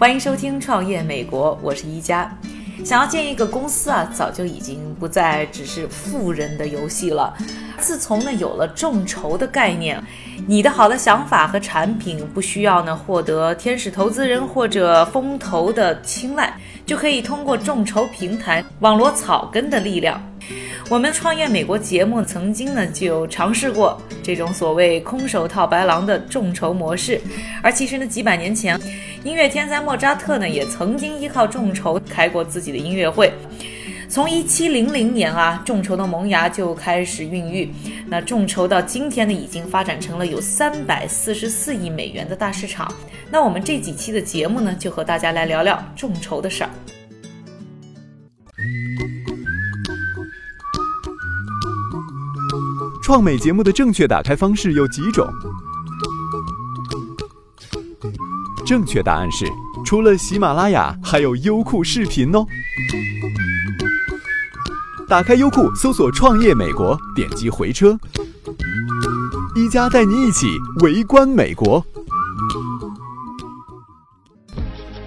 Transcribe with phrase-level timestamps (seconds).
[0.00, 2.34] 欢迎收听《创业美国》，我是一加。
[2.82, 7.36] 想要建一个公司啊，早就已经不再只是富人的游戏了。
[7.78, 10.02] 自从呢有了众筹的概念，
[10.46, 16.50] 你的好的想法和产品不需要呢获得天使投资人或者风投的青睐，
[16.86, 20.18] 就可以通过众筹平台网罗草根的力量。
[20.90, 27.20] 我们创业美国节目曾经呢就尝试过这种所谓空手套白狼的众筹模式，
[27.62, 28.76] 而其实呢几百年前，
[29.22, 33.32] 音乐天才莫扎特呢也曾经依靠众筹开过自己的音乐会。
[34.08, 37.72] 从一七零零年啊，众筹的萌芽就开始孕育。
[38.08, 42.92] 那众筹到今天呢，已经发展成了有三百四十四亿美元的大市场。
[43.30, 46.70] 那我们这几期的节目呢，就和大家来聊聊众筹的事儿。
[53.10, 55.26] 创美节目的正确打开方式有几种？
[58.64, 59.44] 正确答案是，
[59.84, 62.46] 除了喜马拉雅，还有优酷视频哦。
[65.08, 67.98] 打开优酷，搜索“创业美国”，点击回车，
[69.56, 70.46] 一加带你一起
[70.84, 71.84] 围观美国。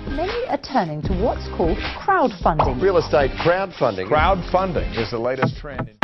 [0.09, 2.81] Many are turning to what's called crowdfunding.
[2.81, 4.09] Real estate crowdfunding.
[4.09, 6.02] Crowdfunding is the latest trend.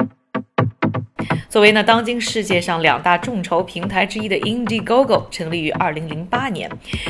[1.49, 6.69] 作为呢当今世界上两大众筹平台之一的 Indiegogo 成立于二零零八年，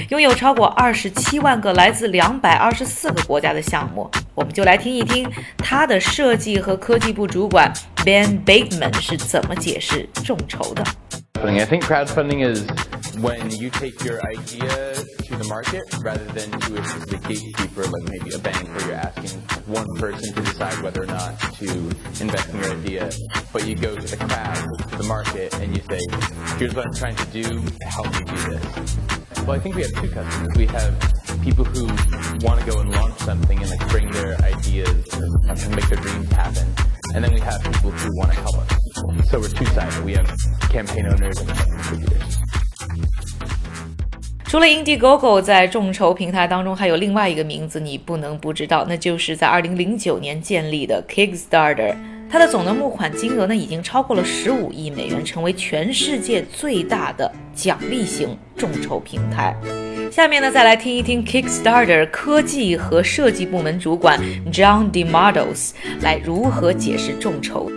[0.09, 4.09] 拥有超过二十七万个来自两百二十四个国家的项目。
[4.33, 7.69] 我们就来听一听它的设计和科技部主管
[8.05, 10.83] Ben Bateman 是怎么解释众筹的。
[11.41, 12.63] I think crowdfunding is
[13.17, 18.03] when you take your idea to the market rather than to a specific gatekeeper, like
[18.09, 21.69] maybe a bank, where you're asking one person to decide whether or not to
[22.21, 23.09] invest in your idea.
[23.51, 25.99] But you go to the crowd, to the market, and you say,
[26.57, 27.43] here's what I'm trying to do,
[27.87, 28.97] help me do this.
[29.45, 30.49] Well, I think we have two customers.
[30.55, 30.93] We have
[31.41, 31.85] people who
[32.45, 36.31] want to go and launch something and like bring their ideas and make their dreams
[36.31, 36.67] happen.
[37.15, 39.29] And then we have people who want to help us.
[39.29, 40.03] So we're two-sided.
[40.05, 40.29] We have
[40.69, 42.37] campaign owners and contributors.
[44.45, 51.95] 除了 Indiegogo，在众筹平台当中还有另外一个名字你不能不知道，那就是在2009年建立的 Kickstarter。
[52.31, 59.55] 它的总的募款金额呢已经超过了15亿美元，成为全世界最大的奖励型众筹平台。
[60.11, 64.19] 下面呢，再来听一听 Kickstarter 科技和设计部门主管
[64.51, 65.71] John DeMardos
[66.01, 67.71] 来如何解释众筹。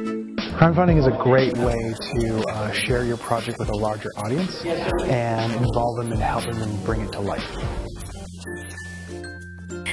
[0.59, 4.65] Crowdfunding is a great way to uh, share your project with a larger audience
[5.09, 7.43] and involve them in helping them bring it to life.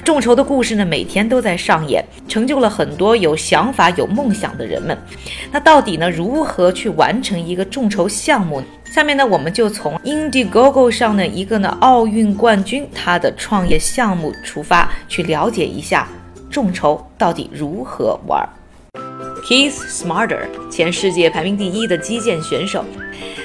[0.03, 4.97] 众筹的故事呢，每天都在上演，成就了很多有想法、有梦想的人们。
[5.51, 8.61] 那到底呢，如何去完成一个众筹项目？
[8.93, 16.07] 下面呢，我们就从 Indiegogo 上的一个呢奥运冠军他的创业项目出发，去了解一下
[16.49, 18.47] 众筹到底如何玩。
[19.43, 22.83] Keith Smarter，前世界排名第一的击剑选手，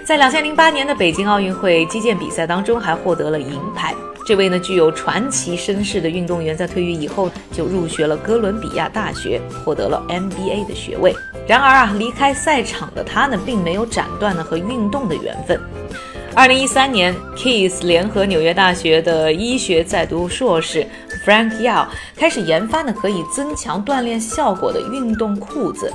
[0.05, 3.95] 在2008年的北京奥运会击剑比赛当中还获得了银牌。
[4.27, 11.15] 这位呢具有传奇身世的运动员，在退役以后就入学了哥伦比亚大学，获得了 MBA 的学位。
[11.47, 15.61] 然而啊，离开赛场的他呢，并没有斩断呢和运动的缘分。
[16.37, 20.85] 二零一三年，Keith 联合纽约大学的医学在读硕士
[21.26, 25.92] Frank Yao 开始研发呢可以增强锻炼效果的运动裤子，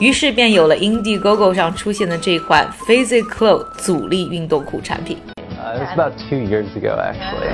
[0.00, 5.18] 于是便有了 Indiegogo 上出现的这款 Physical 阻力运动裤产品。
[5.36, 7.52] Uh, it was about two years ago, actually.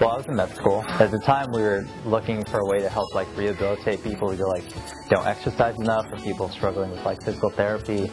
[0.00, 0.84] Well, I was in med school.
[0.98, 4.44] At the time, we were looking for a way to help like rehabilitate people who
[4.46, 4.64] like
[5.08, 8.10] don't exercise enough, or people struggling with like physical therapy.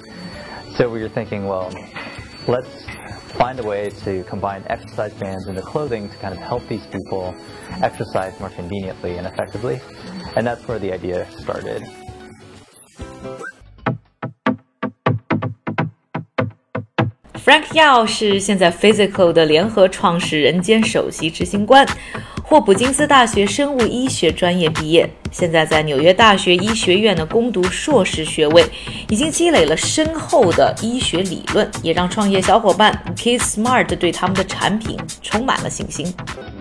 [0.78, 1.70] So we were thinking, well,
[2.48, 2.70] let's
[3.38, 7.34] find a way to combine exercise bands into clothing to kind of help these people
[7.82, 9.80] exercise more conveniently and effectively.
[10.36, 11.84] And that's where the idea started.
[17.36, 21.86] Frank Yao 是现在 Physical 的联合创始人兼首席执行官。
[22.52, 28.66] 霍普金斯大学生物医学专业毕业， 现在在纽约大学医学院呢攻读硕士学位，
[29.10, 36.14] 已经积累了深厚的医学理论，也让创业小伙伴 Keith Smart 对他们的产品充满了信心。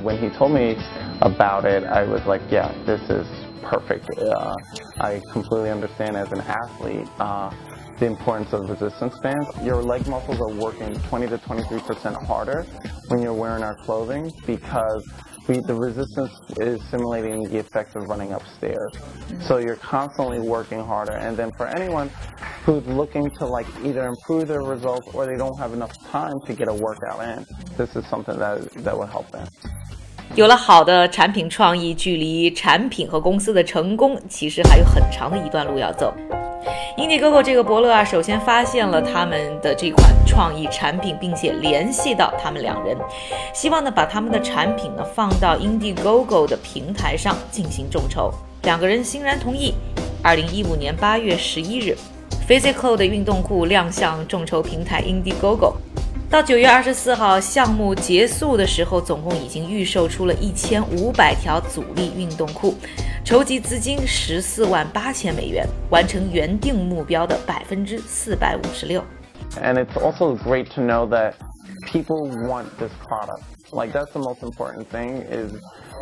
[0.05, 0.77] When he told me
[1.21, 3.27] about it, I was like, yeah, this is
[3.63, 4.07] perfect.
[4.19, 4.55] Uh,
[4.99, 7.51] I completely understand as an athlete uh,
[7.99, 9.47] the importance of resistance bands.
[9.63, 12.65] Your leg muscles are working 20 to 23% harder
[13.09, 15.05] when you're wearing our clothing because
[15.49, 18.93] we, the resistance is simulating the effect of running upstairs.
[19.41, 21.13] So you're constantly working harder.
[21.13, 22.11] And then for anyone
[22.65, 26.53] who's looking to like either improve their results or they don't have enough time to
[26.55, 27.45] get a workout in,
[27.77, 29.47] this is something that, that will help them.
[30.37, 36.15] 有了好的产品创意，距离产品和公司的成功其实还有很长的一段路要走。
[36.98, 42.98] Indiegogo 这个伯乐啊，首先发现了他们的这款创意产品，并且联系到他们两人，
[43.54, 48.32] 希望呢把他们的产品呢放到 Indiegogo 的平台上进行众筹。
[48.64, 49.74] 两个人欣然同意。
[50.24, 51.96] 二零一五年八月十一日
[52.50, 55.74] ，Physical 的运动裤亮相众筹平台 Indiegogo。
[56.30, 62.76] 到九月二十四号，项目结束的时候，总共已经预售出了一千五百条阻力运动裤，
[63.24, 69.02] 筹集资金十四万八千美元，完成原定目标的百分之四百五十六。
[69.62, 71.34] And it's also great to know that
[71.86, 73.42] people want this product.
[73.72, 75.54] Like that's the most important thing is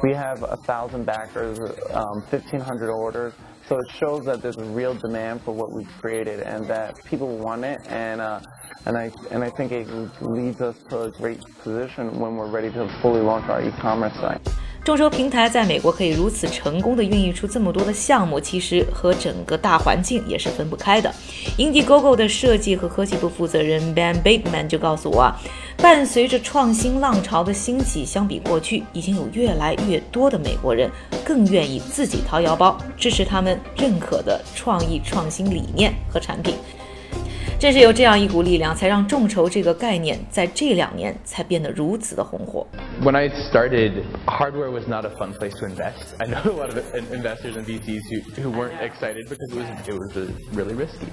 [0.03, 1.57] we have a thousand backers,
[1.91, 3.33] um, 1,500 orders.
[3.69, 7.37] So it shows that there's a real demand for what we've created and that people
[7.37, 7.79] want it.
[7.87, 8.41] And, uh,
[8.85, 9.87] and I, and I think it
[10.21, 14.45] leads us to a great position when we're ready to fully launch our e-commerce site.
[14.83, 21.09] 众筹平台在美国可以如此成功的孕育出这么多的项目，其实和整个大环境也是分不开的。
[21.57, 25.33] Indiegogo 的设计和科技部负责人 Ben Bateman 就告诉我，
[25.77, 30.91] 伴随着创新浪潮的兴起，相比过去，已经有越来越多的美国人
[31.23, 36.55] 更愿意自己掏腰包支持他们认可的创意创新理念和产品。
[37.63, 42.67] 正是有这样一股力量，才让众筹这个概念在这两年才变得如此的红火。
[43.01, 46.13] When I started, hardware was not a fun place to invest.
[46.17, 48.01] I know a lot of in- investors and VCs
[48.35, 51.07] who, who weren't excited because it was it was uh, really risky.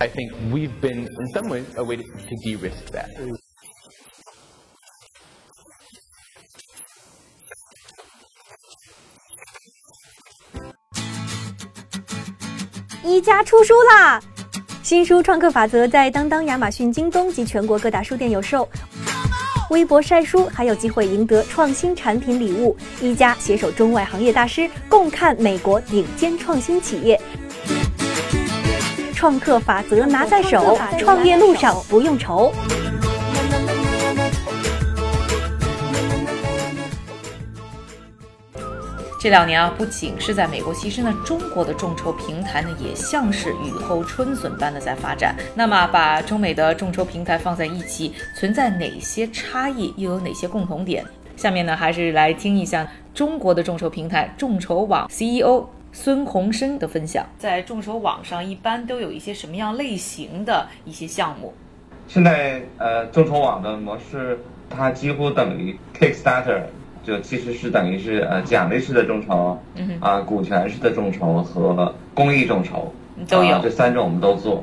[0.00, 3.10] I think we've been, in some ways, a way to, to de-risk that.
[13.04, 14.22] 一加出书啦！
[14.90, 18.68] 新书《创客法则》在当当、亚马逊、京东及全国各大书店有售。
[19.70, 22.76] 微博晒书还有机会赢得创新产品礼物。
[23.00, 27.20] 一家携手中外行业大师，共看美国顶尖创新企业。
[29.14, 32.52] 创客法则拿在手，创业路上不用愁。
[39.20, 45.36] 这两年啊，不仅是在美国，其实呢，中国的众筹平台呢，也像是雨后春笋般的在发展。
[45.54, 51.04] 那么，把中美的众筹平台放在一起，存在哪些差异，又有哪些共同点？
[51.36, 57.26] 下面呢，还是来听一下中国的众筹平台众筹网 CEO 孙洪生的分享。
[57.38, 61.52] 在众筹网上，一般都有一些什么样类型的一些项目？
[62.08, 64.40] 现在呃，众筹网的模式，
[64.70, 66.62] 它几乎等于 Kickstarter。
[67.02, 72.92] 就其实是等于是呃奖励式的众筹，嗯啊、股权式的众筹和公益众筹
[73.28, 74.62] 都有、啊，这三种我们都做。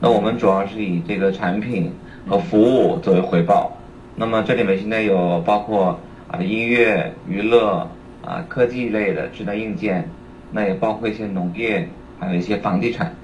[0.00, 1.92] 那我们主要是以这个产品
[2.28, 3.72] 和服务作为回报。
[4.14, 5.98] 那么这里面现在有包括
[6.30, 7.88] 啊音乐、娱乐
[8.24, 10.08] 啊科技类的智能硬件，
[10.52, 13.14] 那也包括一些农业，还有一些房地产。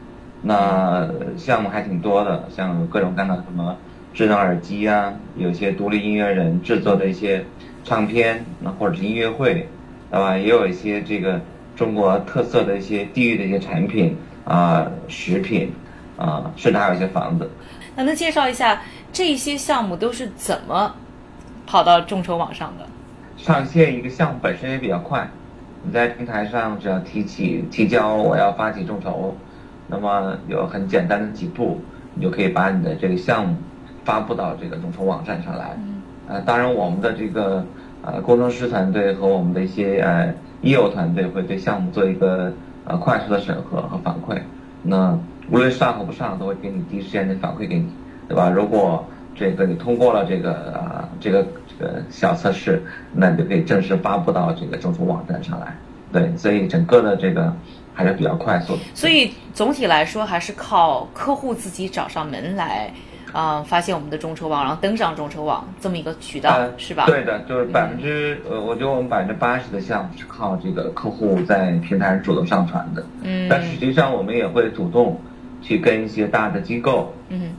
[0.43, 3.77] 那项目还挺多的，像各种各样的什么
[4.15, 7.45] 智能耳机啊，有一些独立音乐人制作的一些。
[7.87, 9.69] 唱片，那或者是音乐会，
[10.11, 10.39] 对吧？
[10.39, 11.39] 也有一些这个
[11.77, 14.17] 中国特色的一些地域的一些产品
[14.47, 15.71] 啊、食品
[16.17, 17.51] 啊，甚至还有一些房子。
[17.95, 18.81] 那能介绍一下
[19.13, 20.95] 这些项目都是怎么
[21.67, 22.87] 跑到众筹网上的？
[23.37, 25.29] 上线一个项目本身也比较快，
[25.83, 29.37] 你在平台上只要提起提交我要发起众筹，
[29.89, 31.83] 那么有很简单的几步，
[32.15, 33.55] 你就可以把你的这个项目
[34.05, 35.77] 发布到这个众筹网站上来。
[36.29, 37.65] 呃，当然，我们的这个
[38.03, 40.33] 呃工程师团队和我们的一些呃
[40.63, 42.53] 业务团队会对项目做一个
[42.87, 44.41] 呃快速的审核和反馈。
[44.83, 45.19] 那
[45.51, 47.87] 无论上和不上，都会给你第一时间的反馈给你，
[48.29, 48.49] 对吧？
[48.49, 52.83] 如果这个你通过了这个啊、呃、这个这个小测试，
[53.13, 55.77] 那你就可以正式发布到这个众筹网站上来。
[56.11, 57.53] 对，所以整个的这个
[57.93, 58.83] 还是比较快速的。
[58.95, 62.91] 所以总体来说，还是靠客户自己找上门来。
[63.35, 67.07] 啊、发现我们的众筹网，然后登上众筹网这么一个渠道，呃是吧？
[67.07, 73.05] 对的，就是百分之呃，我觉得我们百分之八十的项目是靠这个客户在平台上主动上传的。
[73.23, 75.21] 嗯但实际上我们也会主动
[75.61, 77.55] 去跟一些大的机构，嗯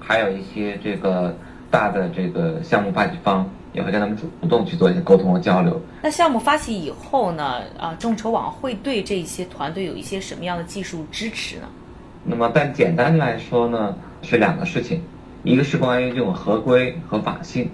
[0.00, 1.32] 还有一些这个
[1.70, 5.80] 大的这个项目发起方，也会跟他们主动去做一些沟通和交流。
[6.02, 11.68] 那项目发起以后呢，啊，众筹网会对这些团队有一些什么样的技术支持呢？
[12.26, 13.94] 那么，但简单来说呢，
[14.24, 15.00] 是两个事情，
[15.42, 17.68] 一个是关于这种合规合法性，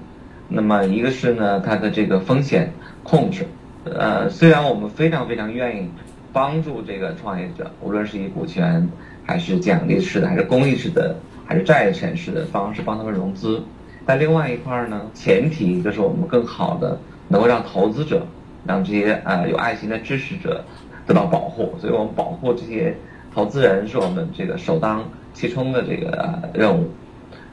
[0.48, 3.46] 那么一个是呢它的这个风险控制。
[3.84, 5.88] 呃，虽然我们非常非常愿意
[6.32, 8.86] 帮助这个创业者，无论是以股权
[9.24, 11.16] 还是奖励式的，还是公益式的，
[11.46, 13.62] 还是债权式的方式帮他们融资，
[14.04, 18.26] 但另外一块儿呢，前提就是我们更好的能够让投资者，
[18.66, 20.62] 让这些呃有爱心的支持者
[21.06, 22.94] 得到保护，所以我们保护这些
[23.34, 26.90] 投资人是我们这个首当其中的这个、呃任务。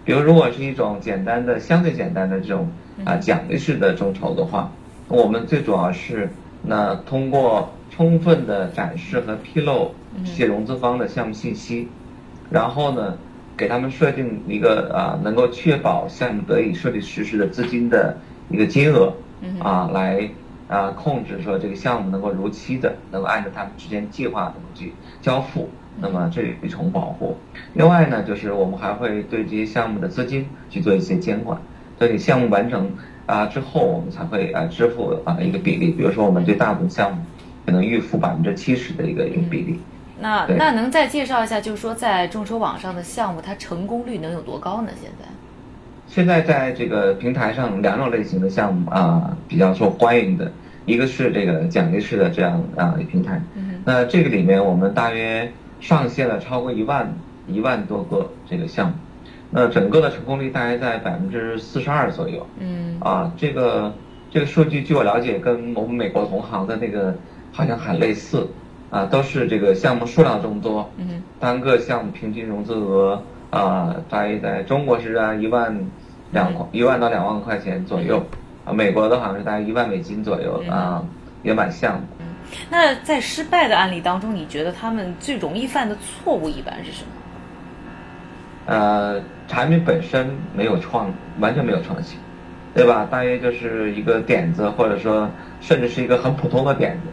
[0.06, 2.70] 比如，如果是一种简单的、相对简单的这种
[3.04, 4.72] 啊、奖励式的众筹的话，
[5.10, 6.30] 我们最主要是
[6.64, 9.94] 那通过充分的展示和披露
[10.24, 11.90] 这些融资方的项目信息，
[12.50, 13.18] 然后呢，
[13.58, 18.18] 给他们设定一个啊、能够确保项目得以顺利实施的资金的
[18.50, 19.14] 一个金额
[19.60, 20.30] 啊，来
[20.68, 25.70] 啊控制说这个项目能够如期的能够按照他们之间计划能够去交付。
[26.00, 27.36] 那么这是一重保护。
[27.74, 31.60] 另外呢，就是我们还会对这些项目的资金去做一些监管。
[31.98, 32.92] 所以项目完成
[33.26, 35.90] 啊之后，我们才会啊支付啊一个比例。
[35.90, 37.24] 比如说，我们对大部分项目
[37.66, 39.80] 可能预付百分之七十的一个一个比例。
[40.20, 44.92] 对那那能再介绍一下，就是说在众筹网上的项目，它成功率能有多高呢？
[45.02, 45.26] 现在？
[46.08, 50.52] 现在在这个平台上，两种类型的项目啊比较受欢迎的，
[50.86, 53.42] 一个是这个奖励式的这样啊平台。
[53.56, 55.50] 嗯那这个里面我们大约
[55.80, 57.14] 上线了超过一万
[57.48, 58.96] 一万多个这个项目，
[59.52, 62.46] 那整个的成功率大概在百分之四十二左右。
[62.60, 63.94] 嗯啊，这个
[64.30, 67.16] 这个数据据我了解，跟我们美国同行的那个
[67.54, 68.48] 好像很类似，
[68.90, 75.78] 啊，都是这个项目数量众多，嗯单个项目平均融资额啊，大约在中国是在一万
[76.32, 78.22] 两块一万到两万块钱左右，
[78.66, 81.04] 啊，美国的好像是大概一万美金左右啊，
[81.44, 82.02] 也蛮像的。
[82.70, 87.12] 那在失败的案例当中，你觉得他们最容易犯的错误一般是什么？
[88.66, 92.20] 呃，产品本身没有创，完全没有创新，
[92.74, 93.08] 对吧？
[93.10, 95.30] 大约就是一个点子，或者说
[95.62, 97.08] 甚至是一个很普通的点子。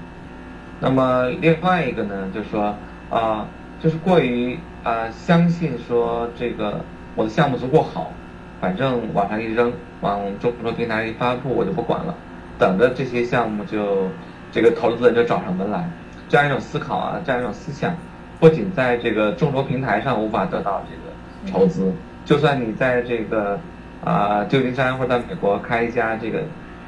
[0.81, 2.75] 那么另外一个呢，就是说
[3.09, 3.47] 啊、
[3.81, 6.81] 就是过于啊、相信说这个
[7.17, 8.13] 我的项目足够好，
[8.61, 9.73] 反正往上一扔，
[10.03, 12.15] 往众筹平台一发布，我就不管了，
[12.59, 14.09] 等着这些项目就
[14.53, 15.89] 这个投资人就找上门来。
[16.29, 17.95] 这样一种思考啊，这样一种思想，
[18.39, 21.93] 不仅在这个众筹平台上无法得到这个筹资，
[22.25, 23.59] 就算你在这个
[24.05, 26.43] 啊、旧金山或者在美国开一家这个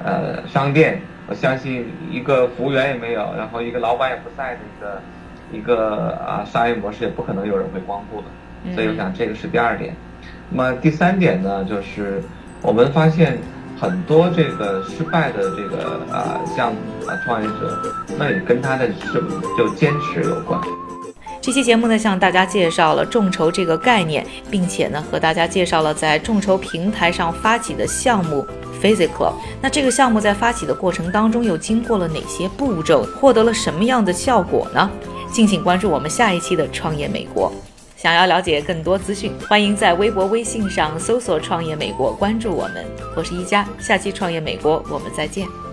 [0.04, 5.00] 呃商店，我相信一个服务员也没有，然后一个老板也不在的一个
[5.52, 8.74] 一个啊商业模式，也不可能有人会光顾的。
[8.74, 9.94] 所以我想这个是第二点。
[10.50, 12.22] 那么第三点呢，就是
[12.62, 13.38] 我们发现
[13.78, 17.80] 很多这个失败的这个啊项目啊创业者，
[18.18, 19.22] 那也跟他的是
[19.56, 20.60] 就坚持有关。
[21.40, 28.44] 这期节目呢，向大家介绍了众筹这个概念，并且呢，和大家介绍了在众筹平台上发起的项目
[28.82, 29.32] Physical。
[29.62, 34.90] 那这个项目在发起的过程当中，又经过了哪些步骤，获得了什么样的效果呢？
[35.32, 37.50] 敬请关注我们下一期的《创业美国》。
[37.96, 42.84] 想要了解更多资讯，欢迎在微博、微信上搜索“创业美国”，关注我们。
[43.16, 45.65] 我是一加，下期《创业美国》我们再见。